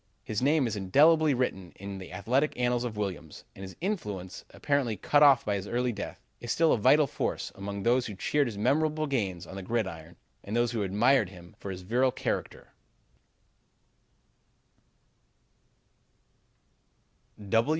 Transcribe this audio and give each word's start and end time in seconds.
"His 0.23 0.41
name 0.41 0.65
is 0.65 0.75
indelibly 0.75 1.35
written 1.35 1.73
in 1.75 1.99
the 1.99 2.11
athletic 2.11 2.57
annals 2.59 2.83
of 2.83 2.97
Williams, 2.97 3.43
and 3.55 3.61
his 3.61 3.75
influence, 3.81 4.43
apparently 4.49 4.97
cut 4.97 5.21
off 5.21 5.45
by 5.45 5.53
his 5.53 5.67
early 5.67 5.91
death, 5.91 6.25
is 6.39 6.51
still 6.51 6.73
a 6.73 6.77
vital 6.79 7.05
force 7.05 7.51
among 7.53 7.83
those 7.83 8.07
who 8.07 8.15
cheered 8.15 8.47
his 8.47 8.57
memorable 8.57 9.05
gains 9.05 9.45
on 9.45 9.55
the 9.57 9.61
gridiron 9.61 10.15
and 10.43 10.57
who 10.57 10.81
admired 10.81 11.29
him 11.29 11.55
for 11.59 11.69
his 11.69 11.81
virile 11.83 12.11
character." 12.11 12.69